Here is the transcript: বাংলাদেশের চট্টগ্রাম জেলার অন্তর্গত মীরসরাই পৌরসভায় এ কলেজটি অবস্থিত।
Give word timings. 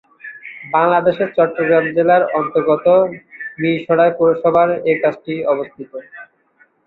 বাংলাদেশের 0.73 1.29
চট্টগ্রাম 1.37 1.85
জেলার 1.95 2.23
অন্তর্গত 2.39 2.85
মীরসরাই 3.59 4.11
পৌরসভায় 4.17 4.75
এ 4.83 4.93
কলেজটি 4.95 5.33
অবস্থিত। 5.45 5.91